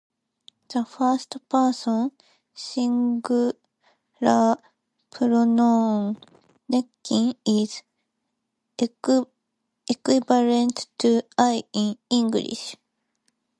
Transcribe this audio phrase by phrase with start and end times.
[0.69, 2.11] The first person
[2.55, 3.53] singular
[5.11, 6.17] pronoun
[6.67, 7.83] "nekkin" is
[9.87, 12.77] equivalent to "I" in English.